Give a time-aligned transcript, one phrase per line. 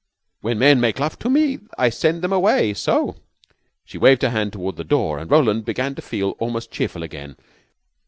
[0.41, 3.17] "When men make love to me, I send them away so."
[3.85, 7.35] She waved her hand toward the door, and Roland began to feel almost cheerful again.